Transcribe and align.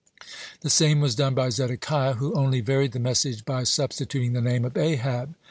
The 0.61 0.71
same 0.71 0.99
was 0.99 1.13
done 1.13 1.35
by 1.35 1.49
Zedekiah, 1.51 2.15
who 2.15 2.33
only 2.33 2.59
varied 2.59 2.93
the 2.93 2.99
message 2.99 3.45
by 3.45 3.63
substituting 3.65 4.33
the 4.33 4.41
name 4.41 4.65
of 4.65 4.75
Ahab. 4.75 5.35